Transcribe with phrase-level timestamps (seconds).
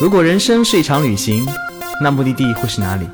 [0.00, 1.46] 如果人生是一场旅行，
[2.00, 3.08] 那目的地会是哪里？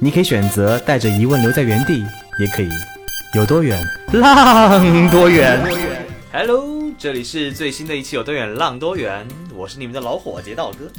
[0.00, 2.04] 你可以选择带着疑问留在原地，
[2.38, 2.68] 也可以
[3.34, 5.60] 有多远浪多远。
[6.32, 10.90] Hello，这里是最新的一期有多远浪多远，我是你们的老伙计道哥。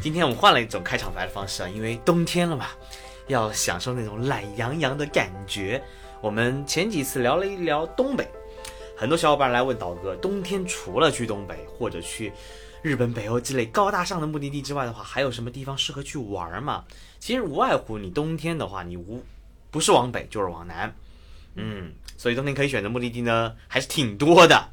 [0.00, 2.66] 今天我们换了一种开场白的方式啊，因为冬天了嘛，
[3.26, 5.82] 要享受那种懒洋洋的感觉。
[6.20, 8.26] 我们前几次聊了一聊东北，
[8.96, 12.32] 很多小伙伴来问道哥，冬天除了去东北或者去。
[12.82, 16.84] 日本、北欧之类高大上的目的地之外的话，还有什么地方适合去玩吗？
[17.18, 19.24] 其实无外乎你冬天的话，你无
[19.72, 20.94] 不是往北就是往南，
[21.56, 24.68] 嗯，所以冬天可以选择目的地呢还是挺多的。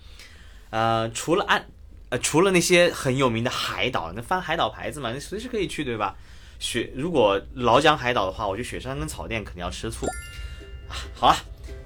[0.69, 1.65] 呃，除了岸，
[2.09, 6.15] 呃，除了那些很有名的海岛，那翻海岛牌子嘛，那随时可以去，对吧？
[6.59, 10.05] 雪，如果老讲海岛的话，我觉得雪山跟草甸肯定要吃醋。
[10.87, 11.35] 啊，好了。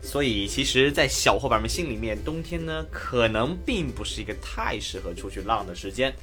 [0.01, 6.13] 所以，其实，在小伙伴们心里面，冬天呢，可能并不是一个太适合出去浪的时间。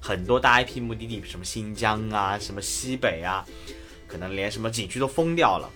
[0.00, 3.44] 很多大 IP 目的地，什么新疆啊，什么西北啊，
[4.06, 5.70] 可能连什么景区都封掉了。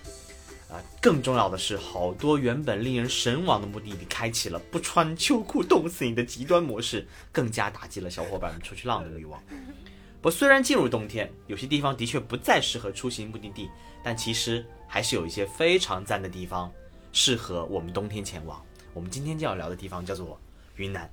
[0.71, 9.43] 啊，更重要的是，好多原本令人神往的目的地，开启了不穿秋裤冻死你的极端模式，更加打击了小伙伴们出去浪的欲望。
[10.21, 13.71] 不，虽然进入冬天，有些地方的确不再适合出行目的地，
[14.03, 16.71] 但其实还是有一些非常赞的地方。
[17.19, 18.63] 适合我们冬天前往。
[18.95, 20.39] 我们今天就要聊的地方叫做
[20.77, 21.11] 云南。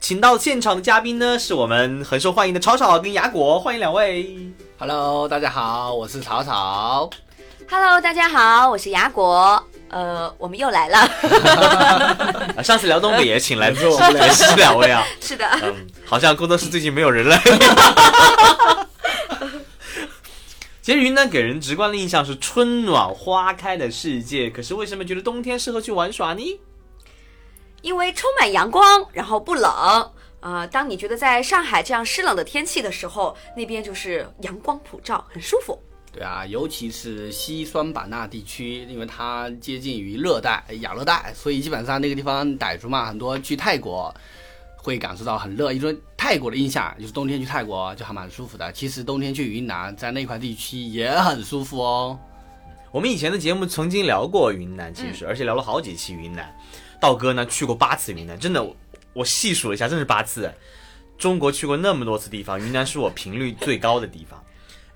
[0.00, 4.50] 请到现场的嘉宾呢，是我们很受欢迎的草草跟雅果，欢迎两位。
[4.78, 7.10] Hello，大家好，我是草草。
[7.68, 9.62] Hello，大家好，我是雅果。
[9.90, 11.06] 呃，我们又来了。
[12.64, 15.04] 上次聊东北也请来做，也是两位啊。
[15.20, 15.46] 是的。
[15.62, 17.38] 嗯，好像工作室最近没有人了。
[20.86, 26.60] 其实云南给人直观的印象是春暖花开的世界，可是为什么觉得冬天适合去玩耍呢？
[27.82, 29.68] 因为充满阳光，然后不冷。
[30.38, 35.76] 呃，当你觉得在上海这样湿冷的天气的时候，那边就是阳光普照，很舒服。
[36.12, 44.14] 对啊，尤其是西双版纳地区，因为它接近于热带、亚热带，所以基本上那个地方傣族嘛，很多去泰国。
[44.86, 48.70] 会感受到很热，因为泰国的印象就是冬天去泰国就还蛮舒服的。
[48.70, 52.16] 其实冬天去云南，在那块地区也很舒服哦。
[52.92, 56.56] 我们以前的节目曾经聊过云南，其实而且聊了好几期云南。
[57.00, 58.64] 道哥呢去过八次云南，真的，
[59.12, 60.48] 我细数了一下，真是八次。
[61.18, 64.40] 中国去过那么多次地方，云南是我频率最高的地方。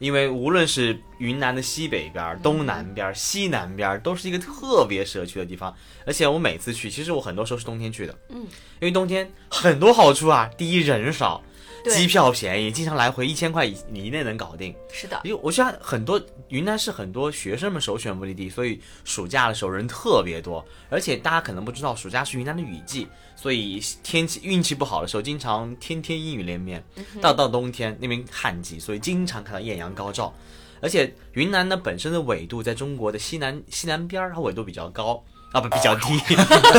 [0.01, 5.73] 因为无论是云南的西北边、东南边、西南边，都是一个特别适合去的地方。
[6.05, 8.49] 而且我每次去，其实我很多时候是冬天去的，嗯，因
[8.81, 10.51] 为冬天很多好处啊。
[10.59, 11.41] 第一，人少。
[11.85, 14.75] 机票便宜，经常来回一千块以以内能搞定。
[14.93, 20.65] 是的，因为我觉得很多云南是很多学生们首选目的地，所以暑假的时候人特别多。
[20.89, 26.83] 而且大家可能不知道，暑假是云南的雨季，所以天气运气不好的时候，经常天天阴雨连绵。
[27.21, 30.35] 到到冬天那边旱季，所以经常看到艳阳高照。
[30.83, 36.19] 而且云南呢本身的纬度在中国的西南西南边，它纬度比较高啊，不比较低。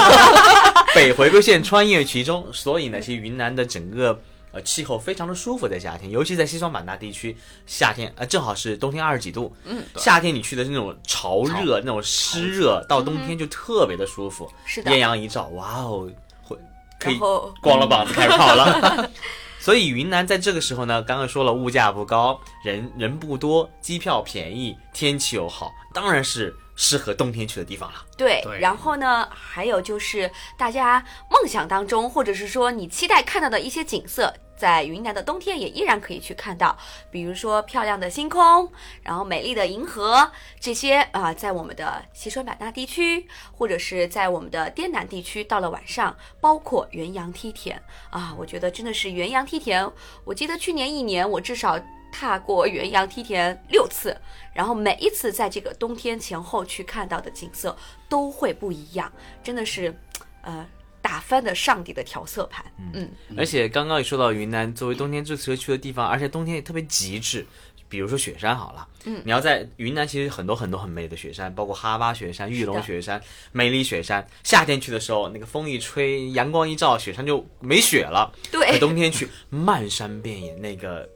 [0.94, 4.22] 北回归线穿越其中，所以呢，其实云南的整个。
[4.52, 7.36] 呃，气候非常的舒服，在夏天，尤其在西双版纳地区，
[7.66, 16.10] 夏天呃正好是冬天二十几度，嗯，夏天你去的是那种潮热、那种湿热，到冬天就特别的舒服，是的，艳阳一照，哇哦，
[16.44, 16.58] 会
[17.00, 17.18] 可以
[17.62, 19.10] 光了膀子开始跑了。
[19.60, 26.56] 所以云南在这个时候呢，刚刚说了物价不高，人人不多，机票便宜，天气又好，当然是。
[26.82, 28.04] 适合冬天去的地方了。
[28.18, 36.76] 对，然后呢，还有就是大家梦想当中，或者是说你期待看到的一些景色，在云南的冬天也依然可以去看到。
[37.12, 38.68] 比如说漂亮的星空，
[39.04, 49.88] 然后美丽的银河，这些啊，在我们的西双版纳地区，或者是在我们的滇南地区，到了晚上，包括元阳梯田啊，我觉得真的是元阳梯田。
[50.24, 51.80] 我记得去年一年，我至少。
[52.12, 54.16] 踏过元阳梯田六次，
[54.54, 57.76] 然后每一次在这个冬天前后去看到的景色
[58.10, 59.12] 都会不一样，
[59.44, 59.96] 真的是，
[60.42, 60.68] 呃，
[61.02, 62.64] 打翻的上帝的调色盘。
[62.94, 67.46] 嗯，而且刚刚也说到云南作为冬天最适合去的地方，而且冬天也特别极致，
[67.90, 73.22] 比如说雪山好了，嗯，你要在云南其实很多很多很美的雪山，包括哈巴雪山、玉龙雪山、
[73.52, 78.32] 梅里雪山，夏天去的时候那个风一吹，阳光一照，雪山就没雪了。
[78.52, 81.10] 对，冬天去 漫山遍野那个。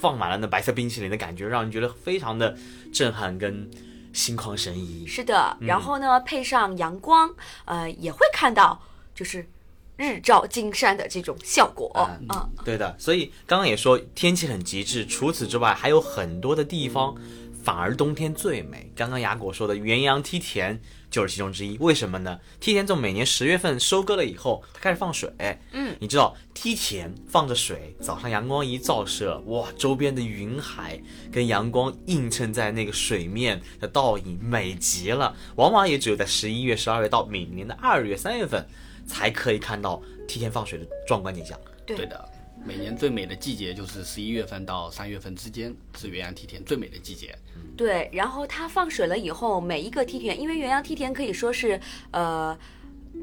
[0.00, 2.56] 放满了那白色冰淇淋的感觉，让人觉得非常的
[2.92, 3.70] 震撼跟
[4.12, 5.06] 心旷神怡。
[5.06, 7.32] 是的，然后呢，配上阳光，
[7.66, 8.82] 呃，也会看到
[9.14, 9.46] 就是
[9.96, 11.92] 日照金山的这种效果。
[12.28, 12.96] 嗯，对的。
[12.98, 17.14] 所以刚刚也说天气很极致，除此之外还有很多的地方
[17.62, 18.90] 反而冬天最美。
[18.96, 20.80] 刚刚雅果说的元阳梯田
[21.12, 21.76] 就是其中之一。
[21.78, 22.40] 为什么呢？
[22.58, 25.30] 梯田从每年十月份收割了以后，它开始放水。
[25.72, 31.00] 嗯，你知道梯田放着水，早上阳光一照射，哇，周边的云海
[31.30, 35.36] 跟阳光映衬在那个水面的倒影，美极了。
[35.56, 38.66] 往往也只有在十一月、十二月到每年的二月、三月份，
[39.06, 41.56] 才可以看到梯田放水的壮观景象。
[41.84, 42.28] 对对的，
[42.64, 47.36] 每年最美的季节就是十一月份到三月份之间，是元阳梯田最美的季节。
[47.76, 51.80] 对，然后它放水了以后，每一个梯田，因为元阳梯田可以说是
[52.10, 52.58] 呃。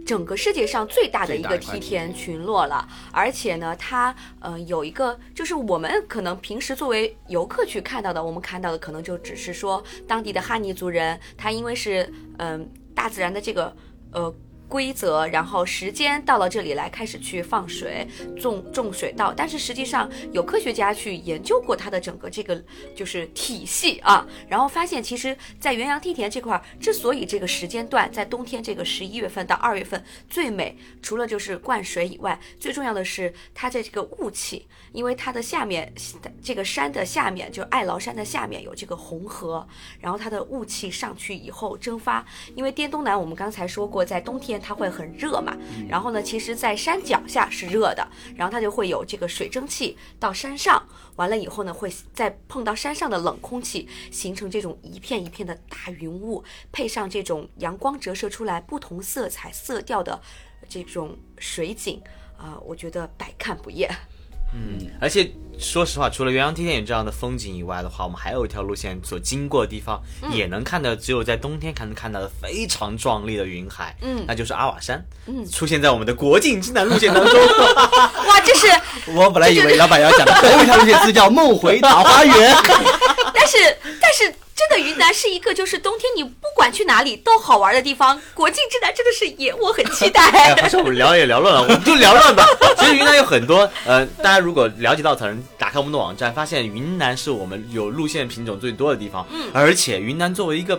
[0.05, 12.07] 整个世界上最大的一个梯田群落了，而且呢，它呃有一个，就是我们可能平时作为游客去看到的，我们看到的可能就只是说当地的哈尼族人，他因为是
[12.37, 13.75] 嗯大自然的这个
[14.11, 14.31] 呃。
[14.69, 18.07] 规则，然后时间到了这里来开始去放水
[18.39, 22.63] 种种水稻，但是实际上有科学家去研究过它的整个这个
[22.95, 35.91] 就是体系啊，然后发现其实，在元阳梯田这块，之所以这个时间段在冬天这个十一月份到二月份最美，除了就是灌水以外，最重要的是它在这个雾气，因为它的下面
[36.43, 39.67] 这个山的下面就是爱劳山的下面有这个红河，
[39.99, 42.23] 然后它的雾气上去以后蒸发，
[42.55, 44.58] 因为滇东南我们刚才说过，在冬天。
[44.59, 45.55] 它会很热嘛，
[45.87, 50.83] 然后呢，其实，在山脚下是热的，然后它就会有这个水蒸气到山上，
[51.15, 60.19] 完了以后呢，会再碰到山上的冷空气，形成这种一片一片的大云雾，配上这种阳光折射出来不同色彩色调的
[60.67, 62.01] 这种水景
[62.37, 63.89] 啊，我觉得百看不厌。
[64.53, 70.01] 嗯，而且说实话，除了元阳梯田有这样的风景以外的话，我们还有一条路线所经过的地方，
[70.31, 73.95] 也能看到只有在冬天才能看到的非常壮丽的云海。
[74.01, 75.05] 嗯，那就是阿瓦山。
[75.27, 77.33] 嗯，出现在我们的国境之南路线当中。
[78.27, 78.67] 哇，这是
[79.11, 82.55] 我本来以为老板要讲的，还有一条路线是叫梦回桃花源。
[83.33, 84.33] 但是，但是。
[84.59, 88.21] 真的云南是一个，就是冬天你不管去哪里都好玩的地方。
[88.33, 90.21] 国庆之南真的是也，我很期待。
[90.61, 92.45] 好像我们聊也聊乱了，我们就聊乱吧。
[92.77, 99.25] 其实云南有很多，呃，大家如果了解稻草人，打开我们的网站，发现云南是我们有路线品种最多的地方。
[99.31, 100.77] 嗯，而且云南作为一个。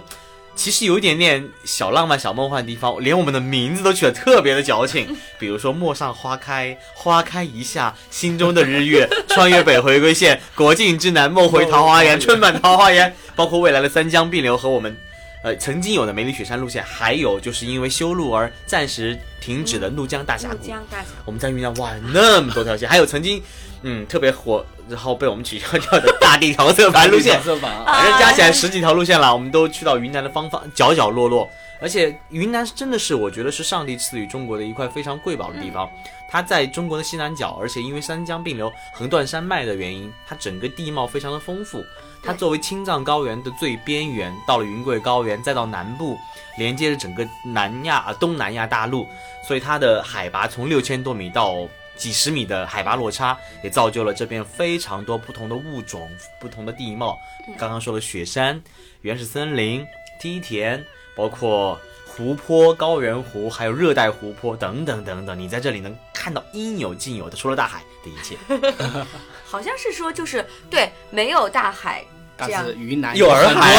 [0.61, 5.17] 其实有一点点小浪漫、小梦幻的地方，连我们的名字都取得特别的矫情。
[5.41, 14.95] 比如说“陌上花开”，花开一夏，心中的日月，穿越北回归线， 国境之南，梦回桃花源，春满桃花源，包括未来的三江并流和我们，
[15.43, 20.57] 呃，曾经有的梅里雪山路线，还有就是因为修路而暂时停止的怒江大峡谷。
[20.59, 23.43] 怒江大峡谷我们在云南哇，那么多条线，还有曾经。
[23.83, 31.49] 嗯，特别火，然后被我们取消掉的大地调色盘路线，反正加起来十几条路线了，我们都去到云南的方方角角落落。
[31.81, 35.89] 而且云南真的是，我觉得是上帝赐予中国的一块非常瑰宝的地方。
[36.29, 41.83] 它在中国的西南角，而且因为三江并流、横断山脉的原因，它整个地貌非常的丰富。
[42.23, 46.19] 它作为青藏高原的最边缘，到了云贵高原，再到南部，
[46.59, 49.07] 连接着整个南亚、啊东南亚大陆，
[49.47, 51.57] 所以它的海拔从六千多米到。
[51.97, 56.09] 几十米的海拔落差，也造就了这边非常多不同的物种、
[56.41, 57.19] 不同的地貌。
[57.59, 58.59] 刚刚说的雪山、
[59.03, 59.87] 原始森林、
[60.19, 60.83] 梯田，
[61.15, 68.37] 包括湖泊、高原湖，还有热带湖泊等等等等，你在这里能看到应有尽有的，除了大海的一切。
[69.43, 72.05] 好像是说，就是对，没有大海，
[72.37, 73.75] 这样云南有洱海。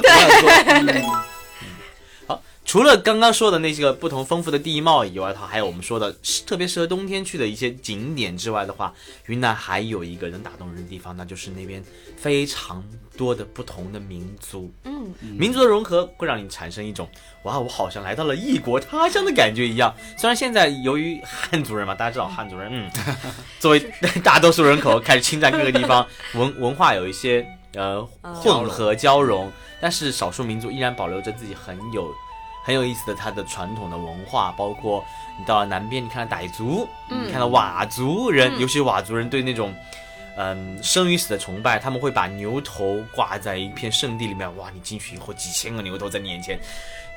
[0.00, 1.04] 对。
[2.70, 6.14] 除了刚刚说的那些个不同丰富的地貌以外，它还有我们说的
[6.46, 8.94] 特别适合冬天去的一些景点之外的话，
[9.26, 11.82] 云南还有一个能打动人的地方，那就是那边
[12.16, 12.80] 非常
[13.16, 14.72] 多的不同的民族。
[14.84, 17.08] 嗯，民族的融合会让你产生一种
[17.42, 19.92] 哇，我好像来到了异国他乡的感觉一样。
[20.16, 22.88] 虽然现在由于汉族人嘛，大家知道汉族人，嗯，
[23.58, 23.80] 作为
[24.22, 26.06] 大多数人口开始侵占各个地方，
[26.38, 29.50] 文文化有一些呃混合交融，
[29.80, 32.08] 但是少数民族依然保留着自己很有。
[32.62, 35.04] 很有意思的，它的传统的文化，包括
[35.36, 39.74] 你到了南边，你看到傣族，你看到佤族人，尤其佤族人对那种，
[40.36, 46.58] 嗯，生与死的崇拜，他们会把牛头挂在一片圣地里面，哇，你进去以后，几千个牛头在你眼前。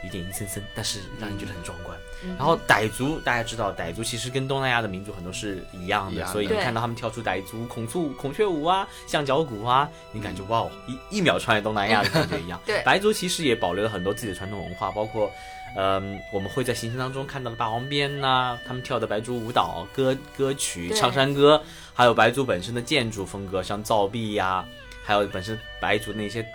[0.05, 1.97] 有点阴森森，但是让人觉得很壮观。
[2.37, 12.59] 然后傣族，大家知道，傣族其实跟东南亚的民族很多是一样的，所以你看到他们跳出傣族孔雀孔雀舞啊、象脚鼓啊，你感觉哇，一一秒穿越东南亚的感觉一样。
[12.67, 15.31] 对，白族其实也保留了很多自己的传统文化，包括，
[15.75, 21.61] 嗯，我们会在行程当中看到的霸王鞭呐，他们跳的白族舞蹈、歌歌曲、唱山歌，
[21.93, 24.65] 还有白族本身的建筑风格，像造壁呀，
[25.03, 26.45] 还有本身白族那些。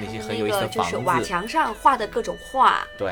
[0.00, 2.86] 那些很有意思的房子，瓦墙上画的各种画。
[2.96, 3.10] 对，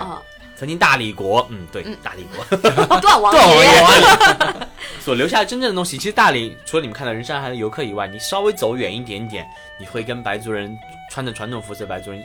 [0.55, 2.45] 曾经大理国，嗯，对，大理国，
[3.01, 4.63] 段王爷
[5.01, 5.99] 所留下的真正的东西。
[5.99, 9.45] 其实大理除了你们看到人山人海的游客以外，你稍微走远一点点，
[9.81, 10.79] 你会跟白族人
[11.11, 12.23] 穿着传统服饰的白族人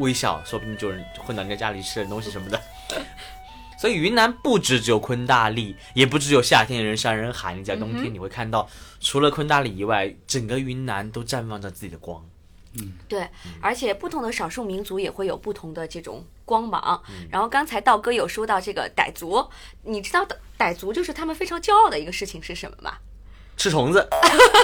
[0.00, 2.60] 微笑，说不定就混到人家家里吃点东西什么的。
[3.78, 8.68] 所以云南不只只有昆大丽，也不只有夏天人山人海，你在冬天你会看到，
[9.00, 12.22] 除了昆大丽以外，整个云南都绽放着自己的光。
[12.74, 13.26] 嗯对，
[13.60, 17.02] 而且不同的少数民族也会有不同的这种光芒。
[17.08, 19.48] 嗯然后刚才道哥有说到这个傣族，
[19.82, 22.98] 你知道的傣族就是他们非常骄傲的一个事情是什么吗？
[23.60, 24.08] 吃虫子，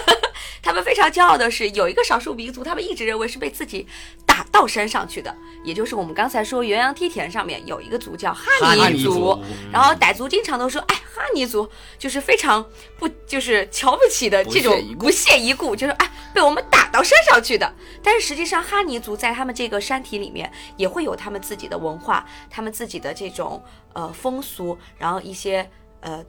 [0.65, 3.87] 他们非常骄傲的是，有一个少数民族，他们一直认为是被自己
[4.25, 12.65] 打到山上去的，也就是我们刚才说元阳梯田上面有一个族叫哈哈尼族，尼族然后傣族经常都说，哎，哈尼族就是非常
[12.99, 17.71] 不就是瞧不起的这种不屑一顾，就是哎被我们打到山上去的。
[18.03, 23.62] 但是实际上，哈尼族在他们这个山体里面也会有他们自己的文化，他们自己的这种
[23.93, 25.69] 呃风俗，然后一些
[26.00, 26.25] 呃。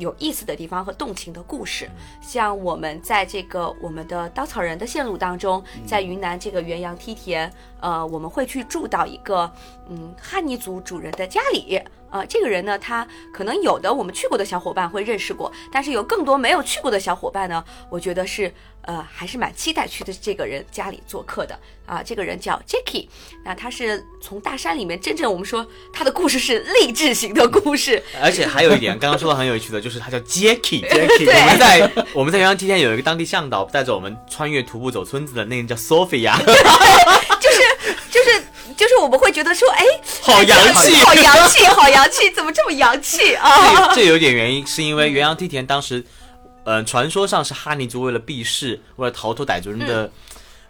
[0.00, 1.88] 有意思的地方和动情的故事，
[2.20, 9.48] 像我们在这个我们的稻草人的线路当中，在云南这个元阳梯田，呃，我们会去住到一个
[9.88, 11.80] 嗯哈尼族主人的家里。
[12.10, 18.52] 呃，这个人呢，他可能有的我们去过的小伙伴会认识过，但是有更多没有去过的小伙伴呢，我觉得是
[18.82, 22.02] 呃还是蛮期待去的这个人家里做客的啊。
[22.02, 23.08] 这个人叫 Jacky，
[23.44, 30.82] 那他是从大山里面真正我们说他的故事是励志型的故事， 而且还有一点，刚刚说的很有趣的，就是他叫 Jacky。
[30.90, 36.58] Jacky 我们在我们在元阳梯田有一个当地向导带着我们穿越徒步走村子的，那个人叫 Sophia，就是
[37.40, 37.60] 就是
[38.10, 38.42] 就是
[39.00, 39.84] 我们会觉得说，哎，
[40.20, 40.94] 好洋气。
[40.96, 43.88] 好洋气，好洋气，怎么这么洋气啊？
[43.88, 46.04] 这这有点原因，是因为元阳梯田当时，
[46.64, 50.10] 呃，传说上是哈尼族为了避世，为了逃脱傣族人的。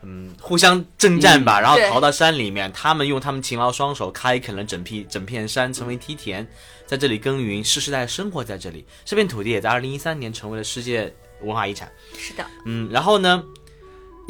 [0.03, 2.73] 嗯，互相征战吧，然后逃到山里面。
[2.73, 6.49] 他们用他们勤劳双手开垦了整批整片山，成为梯田，
[6.87, 8.87] 在这里耕耘，世世代代生活在这里。
[9.05, 11.93] 这片土地也在二零一三年成为了世界文化遗产。
[12.17, 13.45] 是的，嗯，然后呢，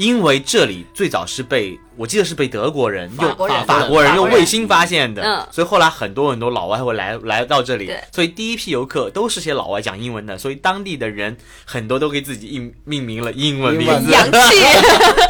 [0.01, 5.47] 因为这里最早是被我记得是被德国人用法国人用卫星发现的，嗯。
[5.53, 14.65] 所以后来很多很多老外会来来到这里，所以第一批游客都是些老外讲英文的，所以当地的人很多都给自己命命名了英文名字，洋气。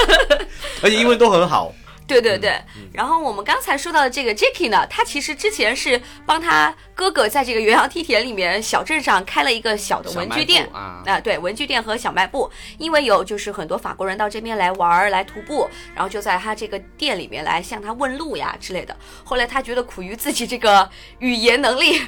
[0.82, 1.74] 而且英文都很好。
[2.10, 2.60] 对对对，
[2.92, 18.96] 然后我们刚才说到的这个 Jacky 呢，他其实之前是帮他哥哥在这个元阳梯田里面小镇上开了一个小的文具店啊啊对，文具店和小卖部，因为有就是很多法国人到这边来玩儿、来徒步，然后就在他这个店里面来向他问路呀之类的。
[19.24, 20.88] 后来他觉得苦于自己这个
[21.18, 22.00] 语言能力。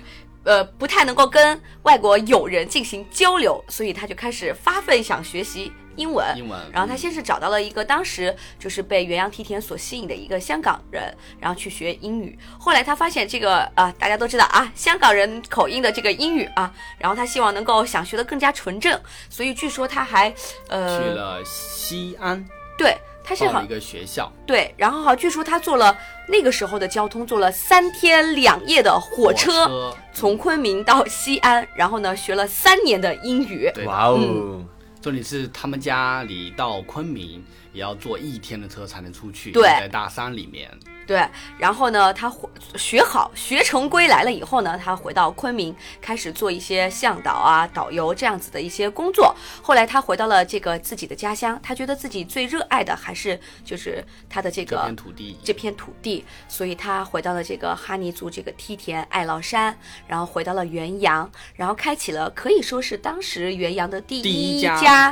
[0.44, 6.26] 呃，不太能够跟外国友人进行交流，所以他就开始发奋想学习英文。
[6.37, 6.58] 英文。
[6.72, 12.38] 然后他先是找到了一个当时就是被元阳梯田所吸引的一个香港人，然后去学英语。
[12.58, 20.32] 后来他发现这个啊、大家都知道啊，香港人口音的这个英语啊，然后他希望能够想学的更加纯正，所以据说他还
[20.68, 22.44] 呃去呃，了西安，
[22.76, 25.96] 对，他是好一个学校，对，然后好，据说他坐了
[26.28, 29.96] 那个时候的交通，坐了三天两夜的火车，车。
[30.14, 33.72] 从昆明到西安，然后呢学了三年的英语。
[33.87, 34.68] 哇哦，嗯
[35.02, 37.42] 这里是他们家里到昆明
[37.73, 39.62] 也要坐一天的车才能出去，对。
[39.62, 40.71] 在大山里面，
[41.07, 41.26] 对，
[41.59, 49.35] 然后呢，他回学好学成归来了以后呢，他回到昆明，开始做一些向导啊、导游这样子的一些工作。
[49.61, 55.37] 后来他回到了这个自己的家乡，他觉得自己最热爱的还是就是他的这这个片土地。
[55.43, 59.76] 这片土地，所以他回到了这个哈尼族这个梯田爱劳山，
[60.07, 65.11] 然后回到了元阳，然后开启了可以说是当时元阳的第第一家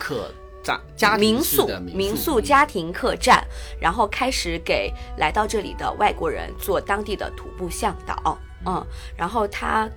[0.62, 3.43] 家家民宿民宿宿家庭客栈，
[3.81, 8.87] 然后开始给来到这里的外国人做当地的徒步向导，嗯，
[9.17, 9.88] 然后他。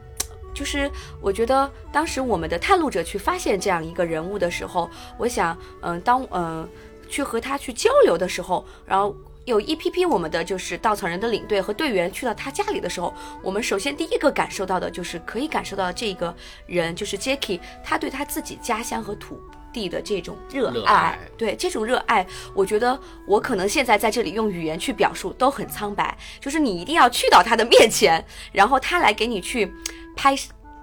[0.55, 0.87] 就是
[1.19, 6.69] 我觉得当时我们的探路者去发现这样一个人物的时候，我想，嗯，当嗯
[7.09, 9.15] 去和他去交流的时候，然后
[9.45, 16.31] 有一批批我们的就是稻草人的领队和队员去到他家里的时候，我们首先第一个感受到的就是可以感受到这个
[16.67, 19.41] 人就是 Jacky，他对他自己家乡和土
[19.73, 29.73] 地的这种热热爱爱，对这种热爱，我觉得我可能现在在这里用语言去表述都很苍白，就是你一定要去到他的面前，然后他来给你去
[30.15, 30.35] 拍。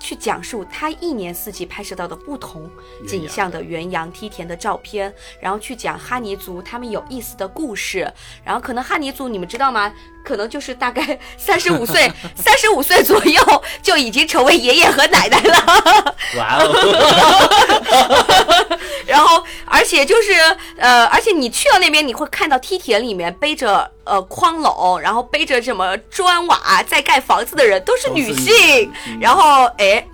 [0.03, 2.71] 去讲述他一年四季拍摄到的不同
[3.07, 8.11] 景象的元阳梯田的照片，然后去讲哈尼族他们有意思的故事，
[8.43, 9.93] 然后可能哈尼族你们知道吗？
[10.25, 16.15] 可能就是大概 三十五岁，三十五岁左右就已经成为爷爷和奶奶了。
[16.39, 18.69] 哇哦，
[19.07, 20.33] 然后，而且就是
[20.79, 28.91] 呃，而且你去到那边，你会看到梯田里面背着呃筐篓，然后背着什么砖瓦在盖房子的人都是女性。
[29.21, 30.05] 然后，哎，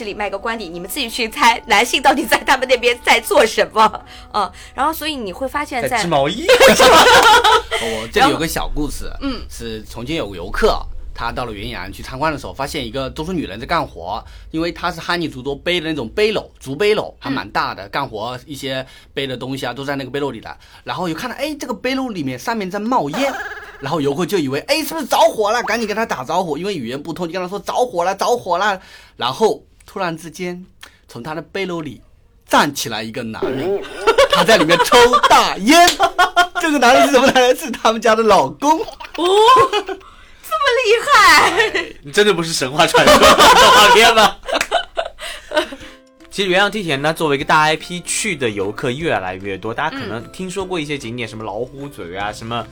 [0.00, 4.04] 这里卖个关底，你们自己去猜，男性到底在他们那边在做什么？
[4.32, 6.46] 嗯，然后所以你会发现在在织毛衣，
[7.82, 10.74] 我 这里有个小故事，嗯，是从前有个游客，
[11.14, 20.56] 他到了云阳去参观的时候，发现一个都是女人在干活，因为她是哈尼族都背的那种背篓，竹背篓还蛮大的，干活一些背的东西啊都在那个背篓里的。
[20.82, 23.30] 然后有看到，哎，这个背篓里面上面在冒烟，
[23.80, 25.62] 然后游客就以为，哎，是不是着火了？
[25.64, 28.80] 赶紧跟他打招呼，因为语言不通，就跟他说着火了，着火了。
[29.18, 30.64] 然后突然之间，
[31.08, 32.00] 从他的背篓里
[32.48, 33.82] 站起来一个男人，
[34.30, 34.96] 他在里面抽
[35.28, 35.84] 大烟。
[36.62, 37.56] 这个男人是什么男人？
[37.56, 38.78] 是他们家的老公。
[38.78, 41.92] 哦，这么厉害！
[42.04, 43.28] 你真的不是神话传说动
[43.72, 44.36] 画片吗？
[46.30, 49.74] 其实元阳梯田呢，作为一个大 IP，去的游客越来越多。
[49.74, 52.64] 大家可能听说过一些景点，什么老虎嘴啊，什么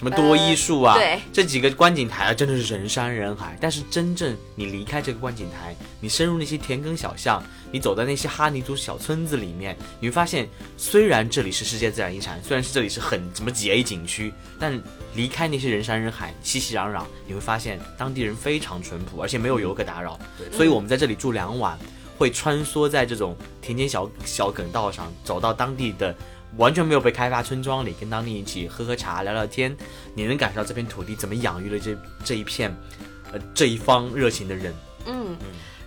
[0.00, 3.54] 什么多依术啊，对这几个观景台啊，真的是人山人海。
[3.60, 14.80] 但是真正你离开这个观景台，你深入那些田埂小巷，你走在那些哈尼族小村子里面，你会发现，虽然这里是世界自然遗产，虽然是这里是很什么几 A 景区，但
[15.14, 20.18] 离开那些人山人海、熙熙攘攘，你会发现当地人非常淳朴，而且没有游客打扰。
[20.50, 21.78] 所以我们在这里住两晚，
[22.16, 26.16] 会穿梭在这种田间小小梗道上，走到当地的
[26.56, 29.76] 完全没有被开发村庄里，跟当地一起喝喝茶、聊聊天。
[30.14, 32.74] 你能感受到这片土地怎么养育了这这一片，
[33.32, 34.74] 呃，这一方热情的人。
[35.06, 35.36] 嗯，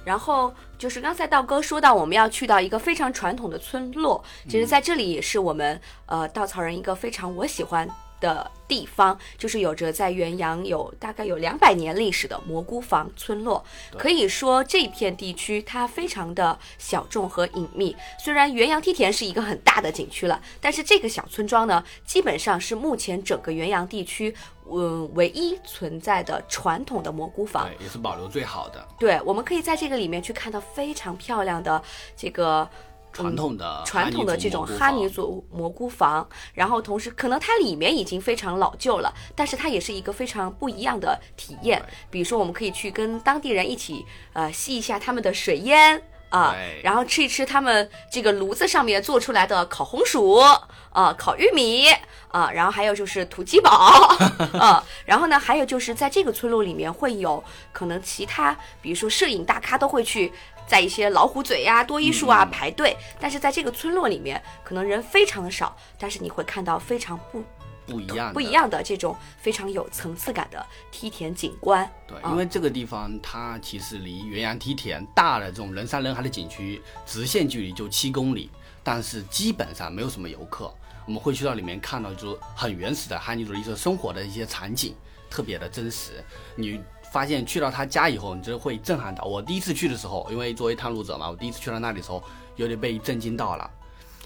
[0.03, 7.87] 然后就是刚才道哥说到我们要去到一个非常传统的村落，其实在这里也是我们呃稻草人一个非常我喜欢。
[8.23, 13.61] 的地方就是有着在元阳有大概有两百年历史的蘑菇房村落，
[13.97, 17.93] 可以说这片地区它非常的小众和隐秘。
[18.17, 24.33] 虽然元阳梯田是一个很大的景区了，但是这个小村庄呢，基本上是目前整个元阳地区
[24.71, 27.67] 嗯唯一存在的传统的蘑菇房。
[27.67, 31.83] 对，也是保留最好的对，我们可以在这个里面去看到非常漂亮的
[32.15, 32.69] 这个。
[33.13, 41.81] 传统的传统的这种哈尼族蘑菇房，然后同时可能它里面已经非常老旧了，但是它也是一个非常不一样的体验。
[42.09, 44.03] 比如说，我们可以去跟当地人一起
[44.33, 50.41] 呃吸一下他们的水烟啊，然后吃一吃他们这个炉子上面做出来的烤红薯
[50.91, 51.85] 啊、烤玉米
[52.29, 53.69] 啊，然后还有就是土鸡堡
[54.59, 60.31] 啊，然后呢，还有就是在这个村落里面会有可能其他，比如说摄影大咖都会去。
[60.67, 67.43] 在一些老虎嘴呀、多依树啊排队，但是在这个村落里面，可能人非常的少，但是你会看到非常不
[67.85, 71.87] 不一样、不一样的这种非常有层次感的梯田景观。
[72.07, 78.49] 对，因为这个地方它其实离元阳梯田大的这种人山人海的景区直线距离就七公里，
[78.81, 80.73] 但是基本上没有什么游客。
[81.05, 84.95] 我们会去到里面看到就很原始的哈尼族一些生活的一些场景，
[85.29, 86.23] 特别的真实。
[86.55, 86.81] 你。
[87.13, 89.23] 发现去到他家以后，你就会震撼到。
[89.25, 92.23] 我第一次去的时候，因为作为探路者嘛，我第一次去到那里的时候，
[92.55, 93.69] 有点被震惊到了。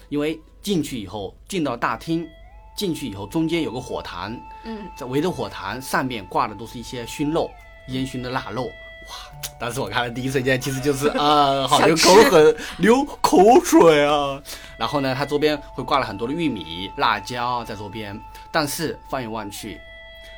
[0.08, 2.26] 因为进去以后，进到大厅，
[2.74, 7.50] 进去以后中间有个火坛，嗯，在围着火坛上面挂的都是一些熏肉，
[7.88, 8.70] 烟熏的腊肉，哇！
[9.60, 14.42] 当时我看了第一瞬间，其实就是 啊，好流口水，流口水啊。
[14.78, 18.18] 然后呢，它周边会挂了很多的玉米、辣椒在周边，
[18.50, 19.78] 但是放眼望去，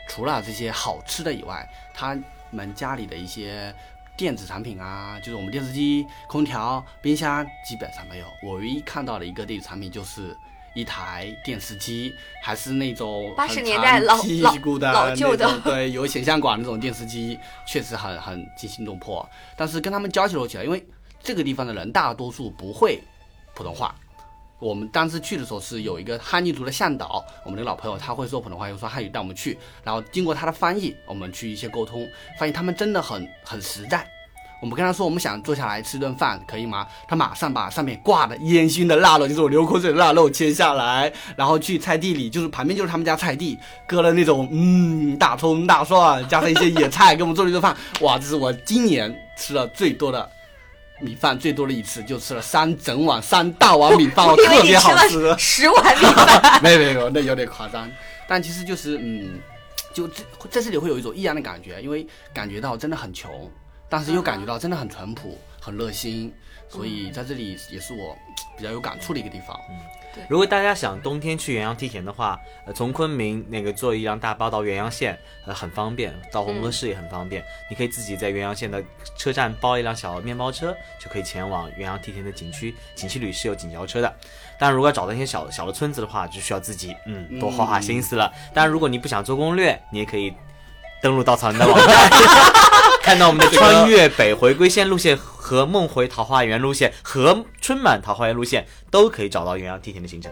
[0.09, 2.19] 除了这些好吃的以外，它
[2.51, 3.75] 们家里的一些
[4.17, 8.27] 电子产品啊，就是我们电视机、空调、冰箱基本上没有。
[8.43, 10.37] 我唯一看到的一个电子产品就是
[10.75, 14.53] 一台电视机，还是那种八十年代老老
[14.93, 19.29] 老旧的，对，有显像管那种电视机，确实很很惊心动魄。
[19.57, 20.85] 但是跟他们交流起来，因为
[21.23, 23.03] 这个地方的人大多数不会
[23.55, 23.95] 普通话。
[24.61, 32.07] 我们当时去的时候是有一个哈尼族的向导，我们的老朋友他会说普通话，又说汉语带我们去，然后经过他的翻译，我们去一些沟通，
[32.39, 34.07] 发现他们真的很很实在。
[34.61, 36.87] 我们跟他说我们想坐下来吃顿饭，可以吗？
[37.09, 47.75] 他马上把上面挂的烟熏的腊肉，就是我流口水的腊肉切下来，然后去菜地里，就是旁边就是他们家菜地，割了那种嗯大葱大蒜，加上一些野菜，给我们做了一顿饭。
[48.03, 50.31] 哇，这是我今年吃的最多的。
[51.01, 55.35] 米饭最多的一次就吃了三整碗三大碗米饭，特别好吃。
[55.39, 57.91] 十碗米饭，没有没有，那有点夸张。
[58.29, 59.41] 但其实就是嗯，
[59.93, 63.51] 就这在这里会有一种异样的感觉，因为感觉到真的很穷，
[63.89, 66.33] 但是又感觉到真的很淳朴、很热心，
[66.71, 68.17] 所以在这里也是我
[68.57, 69.61] 比较有感触的一个地方。
[69.69, 69.77] 嗯。
[70.29, 77.45] 如果大家想冬天去元阳梯田的话，呃，从昆明那个坐一辆大巴到元阳县，呃，很方便，到红河市也很方便。
[77.71, 78.83] 你可以自己在元阳县的
[79.17, 82.75] 车站包一辆小面包车，就可以前往元阳梯田的景区。
[82.97, 84.13] 景区里是有景交车的，
[84.59, 88.33] 但如果要找到一些小小的村子的话，就需要自己嗯多花花心思了。
[88.53, 90.35] 当然如果你不想做攻略，你也可以
[91.03, 92.11] 登录稻草人的网站，
[93.03, 95.19] 看到我们的穿越北回归线路线。
[95.51, 100.31] 和梦回桃花源路线和春满桃花源路线都可以找到元阳梯田的行程。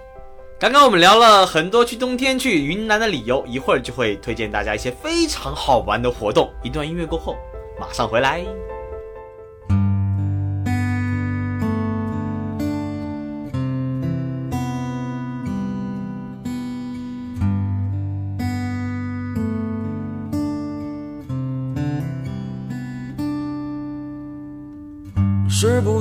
[0.60, 6.48] 刚刚我们聊了很多去冬天去云南的理由，一会儿就会推荐大家一些非常好玩的活动。
[6.62, 7.36] 一段音乐过后，
[7.80, 8.44] 马上回来。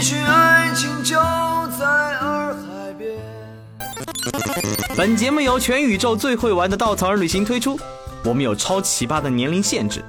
[0.00, 1.20] 也许爱情就
[1.78, 1.84] 在
[2.20, 3.18] 洱海边。
[4.96, 7.78] 本节目由全宇宙最会玩的稻草人旅行推出，
[8.24, 10.02] 我们有超奇葩的年龄限制，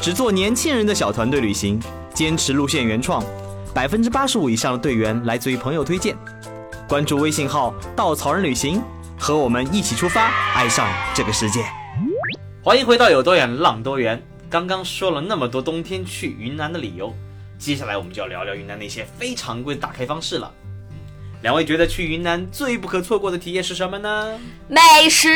[0.00, 1.80] 只做年轻人的小团队旅行，
[2.14, 3.20] 坚持路线原创，
[3.74, 6.16] 百分之八十五以上的队员来自于朋友推荐。
[6.88, 8.80] 关注微信号“稻草人旅行”，
[9.18, 11.64] 和我们一起出发，爱上这个世界。
[12.62, 14.22] 欢迎回到有多远浪多远。
[14.48, 17.12] 刚刚说了那么多冬天去云南的理由，
[17.62, 20.52] 接下来我们就要聊聊云南那些非常规的打开方式了。
[21.42, 24.36] 两位觉得去云南最不可错过的体验是什么呢？
[24.66, 25.28] 美食，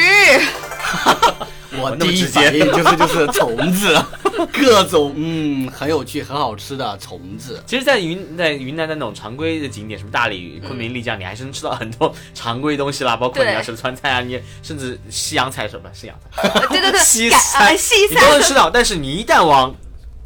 [1.78, 3.96] 我 第一反应就是就是虫子，
[4.52, 7.62] 各种嗯很有趣、很好吃的虫子。
[7.64, 18.68] 其实，在云在云南的那种常规的景点，什么大理、昆明、丽江，你还是能吃到很多常规东西啦，包括你对要吃的川菜啊，你甚至西洋菜什么西洋菜，呃对对对，西改餐呃西你都能餐吃到。
[18.68, 19.72] 但是你一旦往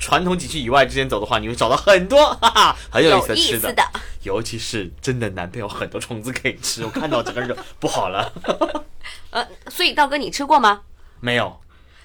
[0.00, 3.82] 传统景区以外之间走的话，你会找到很多 哈哈很有意思的吃的，的，
[4.22, 8.32] 尤其是真的南边有很多虫子可以吃，我看到整个人就不好了。
[9.30, 10.80] 呃，所以道哥你吃过吗？
[11.20, 11.60] 没有，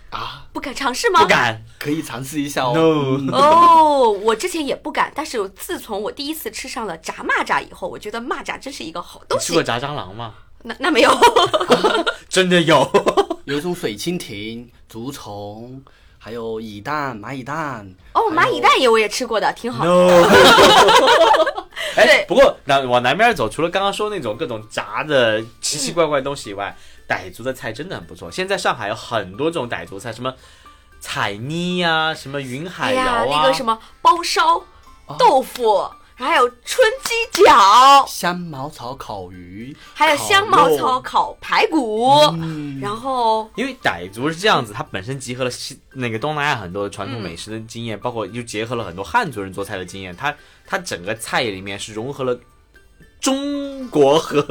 [0.09, 1.21] 啊，不敢尝试吗？
[1.21, 1.27] 不。
[1.27, 1.63] 敢。
[1.79, 2.73] 可以尝试一下哦。
[3.21, 9.63] No，哦，我之前也不敢，但是自从我第一次吃上了炸蚂蚱以后，我觉得蚂蚱真是一个好东西吃过。
[9.63, 10.33] 炸蟑螂吗？
[10.63, 11.15] 那那没有，
[12.27, 12.91] 真的有。
[13.45, 15.83] 有一种水蜻蜓、竹虫，
[16.25, 17.87] 还有蚁蛋、蚂蚁蛋。
[18.11, 19.85] 哦，蚂蚁蛋也我也吃过的，挺好
[21.95, 26.75] 哎，不过南往南边走，除了刚刚说那种各种炸的奇奇怪怪的东西以外，
[27.07, 28.31] 傣族的菜真的很不错。
[28.31, 30.33] 现在上海有很多这种傣族菜，什么
[30.99, 34.63] 彩泥呀、什么云海哎呀，肴啊，那个什么包烧、
[35.05, 35.15] 哦。
[35.19, 42.79] 豆腐，还有春鸡脚，香茅草烤鱼，还有香茅草烤排骨，嗯。
[42.79, 50.33] 然后因为傣族是这样子，它本身集合了西那个东南亚很多的传统美食的经验，包括又结合了很多汉族人做菜的经验，它
[50.65, 52.39] 它整个菜里面是融合了
[53.19, 54.41] 中国和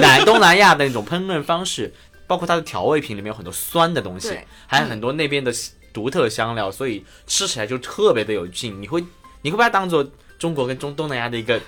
[0.00, 1.94] 南东南亚的那种烹饪方式，
[2.26, 5.52] 包括它的调味品里面有很多酸的东西对，还有很多那边的
[5.92, 8.82] 独特香料，所以吃起来就特别的有劲。
[8.82, 9.04] 你会
[9.42, 10.04] 你会把它当做
[10.38, 11.60] 中国跟中东南亚的一个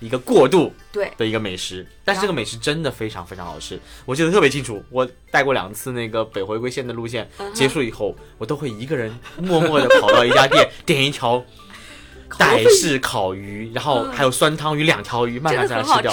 [0.00, 4.82] 一个过渡，对的一个美食，但是这个美食真的非常非常好吃，我记得特别清楚。
[4.90, 11.42] 我带过两次那个北回归线的路线，嗯结束以后，我都会一个人默默的跑到一家店， 点一条
[12.30, 16.12] 傣式烤鱼，然后还有酸汤鱼两条鱼，慢慢在那吃掉。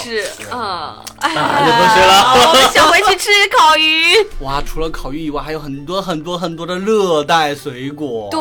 [0.52, 4.14] 嗯，哎啊流口水了 我们想回去吃烤鱼。
[4.40, 8.28] 哇，除了烤鱼以外，还有很多很多很多的热带水果。
[8.30, 8.40] 对，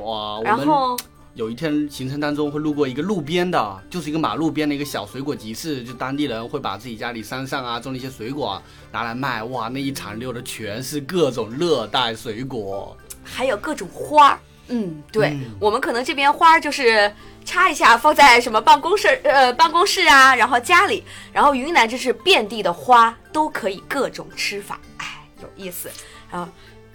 [0.00, 0.98] 哇，然后
[1.34, 9.42] 有一天行程当中会路过一个路边的，就是一个马路边的一个小水果集市，就当地人会把自己家里山上啊种的一些水果拿来卖。
[9.44, 12.96] 哇，那一长溜的全是各种热带水果。
[13.22, 14.38] 还有各种花儿。
[14.72, 17.12] 嗯，对，我们可能这边花儿就是
[17.44, 25.90] 插一下放在什么办公室呃办公室啊，然后家里，然后云南这是遍地的花都可以各种吃法，哎，有意思。
[26.30, 26.48] 然后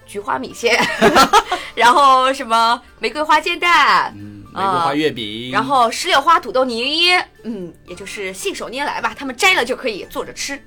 [0.05, 0.79] 菊花米线，
[1.75, 7.11] 然后什么玫瑰花煎蛋，嗯，玫瑰花月饼，然后石榴花土豆泥，
[7.43, 10.61] 嗯，也就是信手拈来吧，他们摘了就可以做着吃。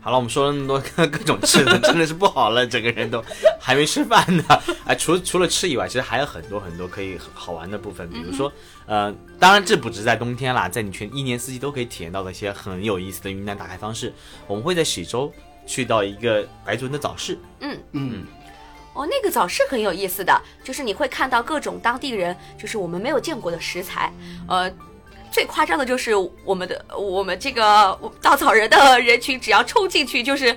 [0.00, 3.20] 好了，我们说了那么多各各种吃的，真的是不好了，整个人都
[3.60, 4.44] 还没吃饭呢。
[4.86, 8.52] 哎，除除了吃以外，其实还有很多很多可以好玩的部分，比如说，
[8.86, 14.14] 呃，当然这不只是在冬天啦，在你全一年四季都可以体验到的一些很有意思的云南打开方式。
[14.46, 15.32] 我们会在喜洲
[15.66, 18.24] 去到一个白族人的早市，嗯嗯，
[18.96, 24.12] 哦，那个早是很有意思的，就是你会看到各种当地人，就是我们没有见过的食材，
[24.48, 24.72] 呃。
[25.28, 26.12] 最夸张的就是
[26.44, 30.56] 我们的我们这个稻草人的人群，只要冲进去就是，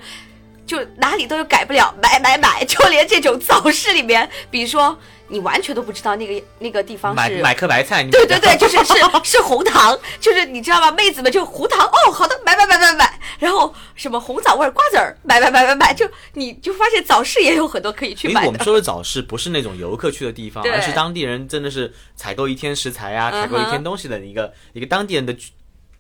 [0.70, 4.96] 就哪里都有改不了，买买买，就连这种早市里面，比如说
[5.28, 10.92] 你完全都不知道那个那个地方是买买颗白菜，你对对 对，就是是是红糖，就是你知道吗？
[10.92, 18.40] 妹子们就红糖哦，好的，买买买买买，然后什么红枣味儿瓜子儿，买买买买买，就你就发现早市也有很多可以去买的。
[18.40, 25.50] 因为我们说的早市不是那种游客去的地方，而是当地人真的是采购一天食材啊，采购一天东西的一个一个当地人的聚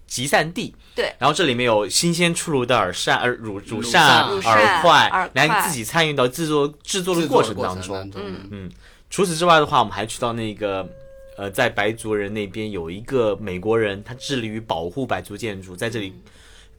[0.09, 0.75] 集散地。
[0.93, 1.13] 对。
[1.17, 7.95] 然后这里面有新鲜出炉的耳扇、耳乳乳乳扇、耳块耳，来自己参与到制作制作的过程当中。
[7.95, 8.69] 当中，嗯。
[9.09, 10.87] 除此之外的话，我们还去到那个
[11.35, 16.13] 呃，在白族人那边有一个美国人，他致力于保护白族建筑，在这里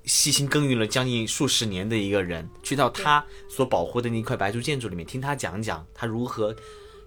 [0.05, 6.55] 细心耕耘了将近数十年的一个人，去到他所保护的那一块白族建筑里面，听他讲讲他如何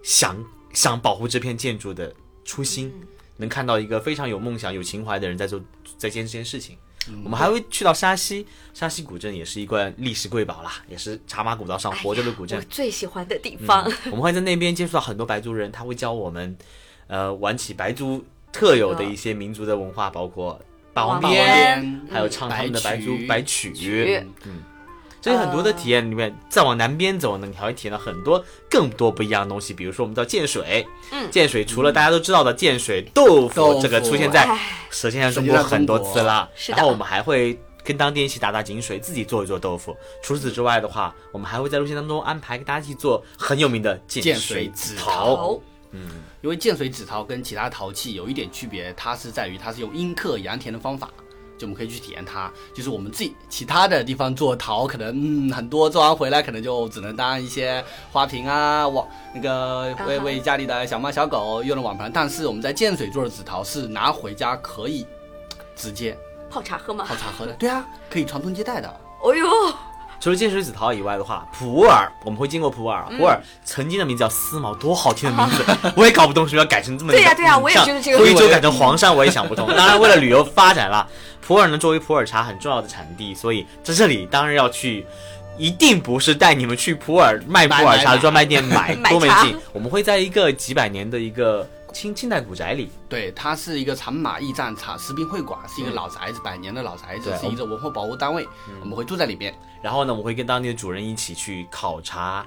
[0.02, 0.36] 想
[0.74, 2.12] 想保护这片建筑的
[2.44, 2.92] 初心，
[3.38, 5.58] 能看到一个非常有梦想、有情怀的人在做
[5.96, 6.76] 在坚持这件事情。
[7.22, 12.64] 我们还会去到沙溪，沙溪古镇也是一块历史瑰宝啦，也是茶马古道上活着的古镇我。
[12.70, 13.84] 最喜欢的地方。
[14.06, 16.56] 我们会在那边接触到很多白族人，他会教我们，
[17.06, 20.58] 呃，玩起白族特有的一些民族的文化，包括
[20.94, 23.70] 霸王鞭，还有唱他们的白族白曲。
[23.74, 24.26] 曲
[25.24, 29.72] 这些很多的体验里面，再往南边走呢，你还会体验到很多更多不一样的东西。
[29.72, 36.46] 比如说，我们到建水，嗯建水除了大家都知道的建水豆腐，豆腐这个出现在哎，舌尖上中国很多次了。
[36.54, 39.96] 是的然后我们还会跟当地人一起打打井水，自己做一做豆腐。
[40.22, 45.58] 除此之外的话，我们还会在路线当中安排给大家一起做很有名的建水水紫陶。
[45.92, 46.06] 嗯，
[46.42, 51.08] 因为建水紫陶跟其他陶器有一点区别，它是在于它是用阴刻阳填的方法，
[51.56, 52.50] 就我们可以去体验它。
[52.74, 55.12] 就是我们自己其他的地方做陶，可能
[55.48, 62.10] 嗯很多做完回来可能就只能当一些花瓶啊，网那个为为家里的小猫小狗用的网盘。
[62.12, 65.06] 但是我们在建水做的紫陶是拿回家可以
[65.76, 66.16] 直接
[66.50, 67.14] 泡茶喝吗泡？
[67.16, 68.88] 茶喝的，对啊，可以传宗接代的。
[69.22, 69.46] 哦呦，
[70.20, 75.64] 除了建水紫陶以外的话，普洱我们会经过普洱，嗯普洱曾经的名字叫思茅，多好听的名字，
[75.96, 77.12] 我也搞不懂为什么要改成这么。
[77.12, 79.66] 对呀对呀我也像觉得这个徽州改成黄山，我也想不通。
[79.74, 81.06] 当然，为了旅游发展啦，
[81.46, 85.06] 普洱呢作为普洱茶很重要的产地，所以在这里当然要去。
[85.56, 89.56] 一定不是带你们去普洱卖普洱茶的专卖店买， 多没劲。
[89.72, 98.44] 我们会在一个几百年的一个清清代古宅里，对，它是一个长马驿站茶食品会馆，是一个老宅子，百年的老宅子，是一个文化保护单位，
[98.80, 99.54] 我们会住在里面。
[99.80, 102.44] 然后呢，我们会跟当地的主人一起去烤茶，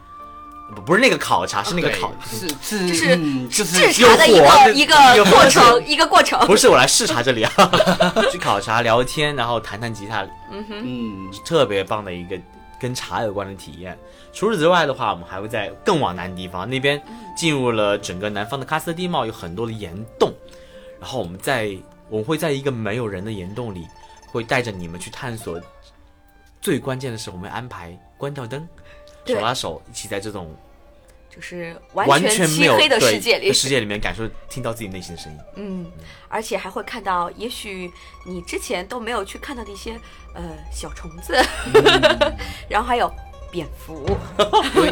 [0.75, 6.39] 不不是那个考察，是那个对烤，是是就是嗯就是制茶的一个一个过程，一个过程。
[6.45, 7.51] 不是我来视察这里啊，
[8.31, 12.37] 去考察聊天，然后弹弹吉他，嗯哼，特别棒的一个
[12.79, 13.97] 跟茶有关的体验。
[14.33, 17.01] 除此之外的话，我们还会在更往南地方，那边
[17.35, 20.31] 进入了整个南方的喀斯特地貌，有很多的岩洞。
[20.99, 21.75] 然后我们在
[22.09, 23.87] 我们会在一个没有人的岩洞里，
[24.27, 25.59] 会带着你们去探索。
[26.59, 28.67] 最关键的是，我们安排关掉灯，对
[29.35, 30.55] 手拉手一起在这种
[31.29, 35.39] 就是完完全漆黑的世界里，世界里面感受听到自己内心的声音。
[35.55, 35.91] 嗯，
[36.27, 37.91] 而且还会看到，也许
[38.25, 39.99] 你之前都没有去看到的一些
[40.33, 41.35] 呃小虫子，
[42.67, 43.11] 然后还有
[43.51, 44.05] 蝙蝠，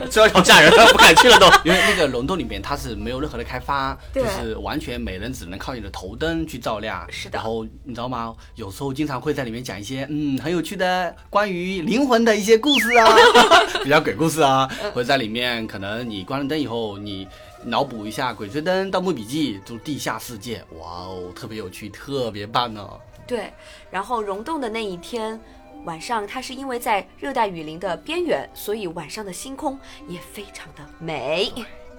[0.09, 1.47] 这要吓人了，不敢去了都。
[1.63, 7.05] 因为那个溶洞里面它是没有任何的开发，就是完全每人只能靠你的头灯去照亮。
[7.11, 8.33] 是的然后你知道吗？
[8.55, 13.07] 有时候经常会在里面讲一些嗯很有趣的关于灵魂的一些故事啊，
[13.83, 17.27] 比较鬼故事啊，或者在里面可能你关了灯以后，你
[17.63, 22.87] 脑补一下《鬼吹灯》《盗墓笔记》就地下世界，哇哦，特别有趣，特别棒呢、
[23.27, 23.51] 对，
[23.89, 25.39] 然后溶洞的那一天。
[25.85, 31.51] 晚上，它是因为在热带雨林的边缘，所以晚上的星空也非常的美。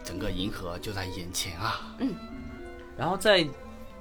[0.05, 1.95] 整个银河就在眼前啊！
[1.99, 2.15] 嗯
[2.97, 3.47] 然后在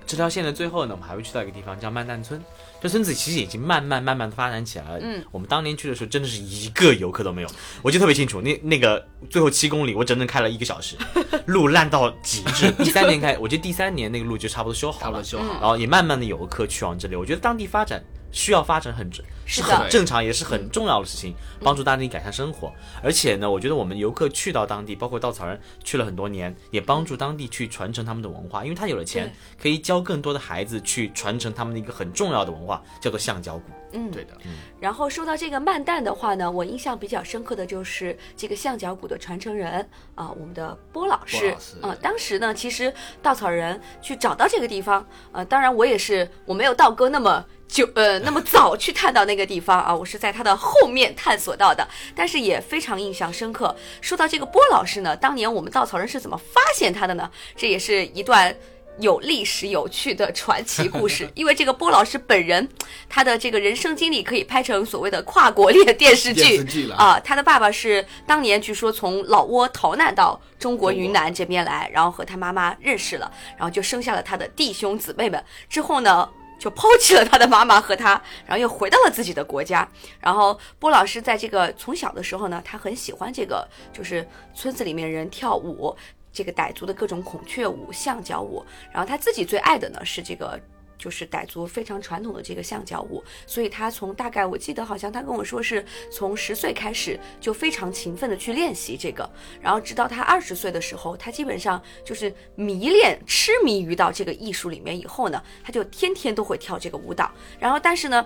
[0.08, 2.42] 这条线的最后呢，我们还会去到一个地方叫曼旦村。
[2.80, 5.00] 这村子其实已经慢慢慢慢的发展起来了。
[5.02, 7.50] 嗯，我们当年去的时候，真的是一个游客都没有。
[7.82, 10.96] 我记得特别清楚，那那个最后七公里，我整整开了一个小时，
[11.48, 12.72] 路烂到极致。
[12.72, 15.60] 第三年开，我记得第三年那个路就差不多修好了差不多，修好。
[15.60, 17.16] 然后也慢慢的有游客去往这里。
[17.16, 22.74] 我觉得当地发展需要发展很正是很正常，也是很重要的事情，帮助当地改善生活。
[23.04, 33.72] 而且呢，我觉得我们游客去到当地，包括稻草人去了很多年，也帮助当地去传承他们的文化，因为他有了钱，可以教更多的孩子去传承他们的一个很重要的文化，叫做橡胶鼓。
[33.96, 34.34] 嗯，对的，
[34.80, 47.46] 然后说到这个慢蛋的话呢，我印象比较深刻的就是这个象脚鼓的传承人啊、我们的波老师波老师啊、当时呢，其实稻草人去找到这个地方，呃，当然我也是我没有道哥那么。
[47.68, 53.76] 就呃那么早去探到那个地方啊，我是在他的后面探索到的，但是也非常印象深刻。
[54.02, 57.30] 说到这个波老师呢，当年我们稻草人是怎么发现他的呢？
[57.56, 58.56] 这也是一段
[59.00, 61.30] 有历史有趣的传奇故事。
[61.36, 62.68] 因为这个波老师本人，
[63.10, 75.44] 他的这个人生经历可以拍成所谓的跨国恋电视剧啊、他的爸爸是当年据说从老挝逃难到中国云南这边来，然后和他妈妈认识了，然后就生下了他的弟兄姊妹们。
[75.70, 76.30] 之后呢？
[76.58, 78.12] 就抛弃了他的妈妈和他，
[78.46, 79.88] 然后又回到了自己的国家。
[80.22, 85.94] 然后波老师在这个从小的时候呢，他很喜欢这个，就是村子里面人跳舞，
[86.36, 88.64] 这个傣族的各种孔雀舞、橡胶舞。
[88.92, 90.60] 然后他自己最爱的呢是这个。
[90.98, 99.30] 就是傣族非常传统的这个橡胶舞，所以他从大概我记得好像他跟我说是从十岁开始就非常勤奋的去练习这个，
[99.62, 107.30] 然后直到他二十岁的时候，他基本上就是迷恋、痴迷于到这个艺术里面以后呢，他就天天都会跳这个舞蹈。
[107.60, 108.26] 然后但是呢，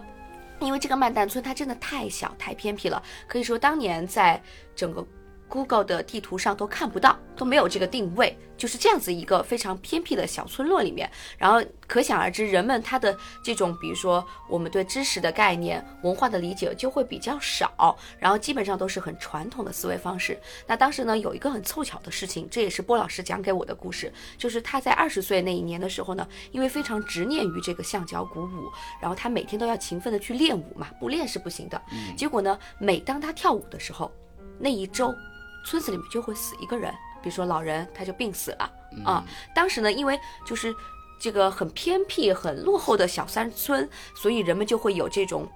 [0.60, 4.40] 因为这个曼丹村它真的太小太偏僻了，可以说当年在
[4.76, 5.04] 整个
[5.50, 11.10] Google 的地图上都看不到，都没有这个定位，就是这样子一个非常偏僻的小村落里面。
[11.38, 20.40] 然后可想而知，人们他的这种，比如说我们对知识的概念、文化的理解就会比较少，然后基本上都是很传统的思维方式。
[20.68, 28.70] 那当时呢，有一个很凑巧的事情，这也是波老师讲给我的故事，就是他在二十岁那一年的时候呢，因为非常执念于这个橡胶鼓舞，
[29.02, 31.82] 然后他每天都要勤奋的去练舞嘛，不练是不行的。
[32.16, 34.12] 结果呢，每当他跳舞的时候，
[34.60, 35.16] 那一周
[35.66, 36.92] 村子里面就会死一个人，
[37.22, 38.72] 比如说老人他就病死了
[39.06, 39.24] 啊。
[39.54, 40.76] 当时呢，因为就是
[41.20, 45.48] 这个很偏僻、很落后的小山村，所以人们就会有这种。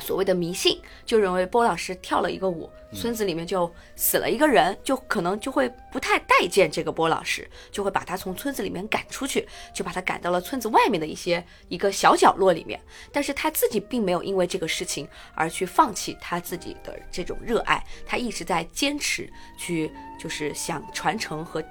[0.00, 12.80] 所谓的迷信，就认为波老师跳了一个舞，村子里面就死了一个人，就可能就会不太待见这个波老师，就会把他从村子里面赶出去，就把他赶到了村子外面的一些一个小角落里面。
[13.12, 21.62] 但是他自己并没有因为这个事情而去放弃他自己的这种热爱，他一直在坚持去，就是想传承和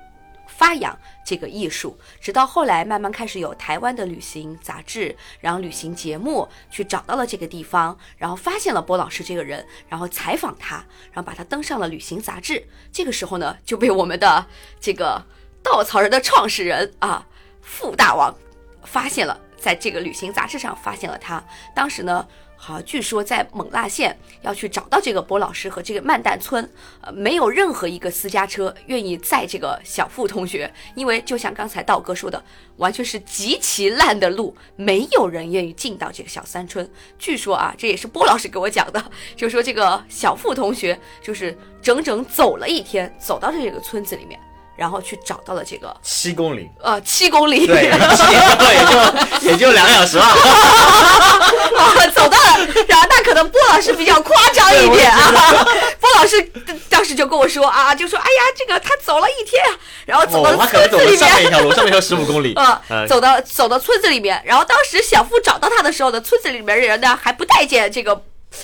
[0.59, 10.75] 发扬这个艺术，直到后来慢慢开始有台湾的旅行杂志，然后旅行节目去找到了这个地方，然后发现了波老师这个人，然后采访他，
[11.13, 12.67] 然后把他登上了旅行杂志。
[12.91, 14.45] 这个时候呢，就被我们的
[14.81, 15.23] 这个
[15.63, 17.25] 稻草人的创始人啊
[17.61, 18.35] 傅大王
[18.83, 21.41] 发现了，在这个旅行杂志上发现了他。
[21.73, 22.27] 当时呢。
[22.61, 26.69] 好，据说在勐腊县要去找到这个波老师和这个曼旦村，
[26.99, 32.43] 呃，没有任何一个私家车愿意载这个小付同学，因为就像刚才道哥说的，
[32.75, 36.87] 完全是极其烂的路，没有人愿意进到这个小山村。
[37.17, 39.01] 据说啊，这也是波老师给我讲的，
[39.37, 44.37] 就说这个小付同学就是整整走了一天，走到这个村子里面，
[44.79, 48.95] 然后去找到了这个七公里，呃七公里，对， 也就
[49.51, 50.23] 也就两个小时了。
[50.23, 55.65] 啊，走到了，然后那可能波老师比较夸张一点啊。
[55.99, 56.41] 波老师
[56.89, 59.71] 当时就跟我说啊，就说哎呀，这个他走了一天啊，
[60.05, 61.17] 然后走到村子里面。
[61.19, 62.53] 上面一条路，上面有十五公里。
[62.55, 68.15] 呃，呃走到走到村子里面，然后当时小付找到他的时候呢，村子里面的人呢还不待见这个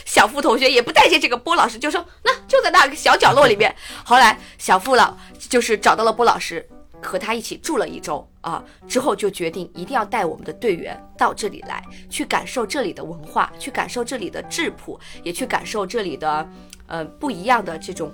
[0.06, 3.74] 小付同学，也不待见这个波老师，就说那就在那个小角落里面。
[4.04, 6.68] 后来小付老就是找到了波老师，
[7.02, 16.50] 和他一起住了一周啊，之后就决定一定要带我们的队员到这里来，去感受这里的文化，去感受这里的质朴，也去感受这里的
[16.88, 18.14] 呃不一样的这种。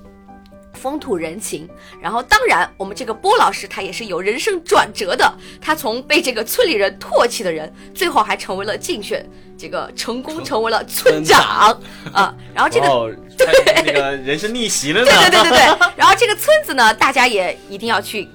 [0.74, 1.68] 风土人情，
[2.02, 9.26] 然后当然，我们这个波老师他也是有人生转折的，他从被这个村里人唾弃的人，最后还成为了竞选
[9.58, 11.78] 这个成功成为了村长
[12.14, 15.06] 啊，然后这个哦， 对那个人生逆袭了呢。
[15.06, 15.90] 对对对对对。
[15.96, 18.28] 然后这个村子呢，大家也一定要去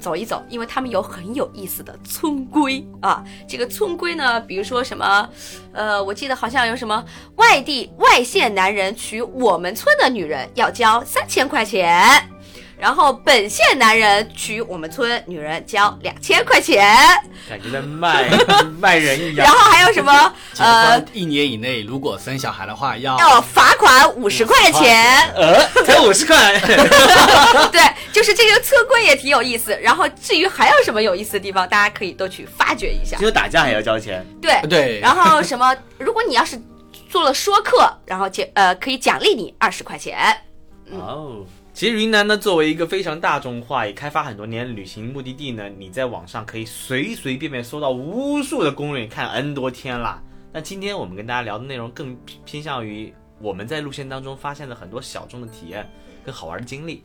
[0.00, 3.22] 走一走，因为他们有很有意思的村规啊。
[3.46, 5.28] 这个村规呢，比如说什么，
[5.72, 7.04] 呃，我记得好像有什么
[7.36, 12.29] 外地外县男人娶我们村的女人要交三千块钱。
[12.80, 16.96] 然后本县男人娶我们村女人交两千块钱，
[17.48, 18.28] 感觉在卖
[18.80, 19.50] 卖人一样然。
[19.50, 26.58] 后还有什么 呃一年以内，如果生小孩的话，要要罚款五十块钱，呃， 才五十块，
[27.70, 27.80] 对，
[28.12, 29.78] 就是这个车规也挺有意思。
[29.82, 33.26] 然后至于还有什么有意思的地方，大家可以都去发掘一下听。
[33.26, 36.58] 说打架还要交钱，对，对，然后什么， 如果你要是
[37.10, 40.16] 做了说客，然后奖呃可以奖励你二十块钱。
[40.92, 41.44] 哦。
[41.80, 50.22] 其实云南呢，作为一个非常大众化、也开发很多年旅行目的地呢，你在网上可以随随便便搜到无数的攻略，看 N 多天啦。
[50.52, 52.14] 那今天我们跟大家聊的内容更
[52.44, 53.10] 偏向于
[53.40, 55.90] 我们在路线当中发现的很多小众的体验
[56.22, 57.02] 跟好玩的经历，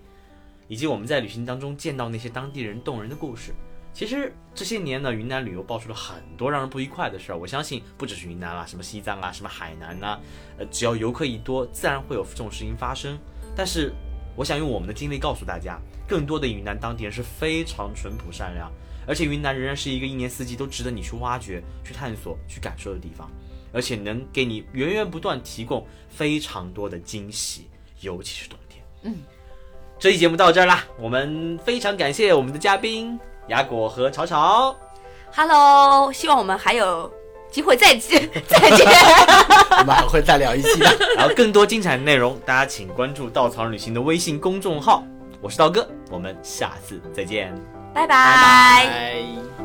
[0.68, 3.54] 以及我们在旅行当中见到那些当地人动人的故事。
[3.94, 7.38] 其实这些年呢，云南旅游爆出了很多让人不愉快的事儿。
[7.38, 10.20] 我相信不只是云南啦，什么西藏啊，什么海南呐、
[10.58, 13.18] 呃，只要游客一多，自然会有这种事情发生。
[13.56, 13.94] 但是
[14.36, 18.72] 我想用我们的经历告诉大家，更多的云南当地人是非常淳朴善良，
[19.08, 23.32] 而且云南仍然是一个一年四季都值得你去挖掘、去探索、去感受的地方，
[23.72, 27.70] 而且能给你源源不断提供非常多的惊喜，
[28.02, 28.84] 尤其是冬天。
[29.04, 29.16] 嗯，
[29.98, 33.18] 这期节目到这儿啦，我们非常感谢我们的嘉宾
[33.48, 34.76] 雅果和草草。
[35.34, 37.12] Hello，希望我们还有
[37.56, 38.86] 机会再见 再见。
[39.80, 40.94] 我们还会再聊一期的。
[41.16, 45.06] 然后更多精彩内容，大家请关注稻草人旅行的微信公众号。
[45.40, 47.56] 我是刀哥，我们下次再见。
[47.94, 48.08] 拜拜。
[48.18, 49.65] 拜。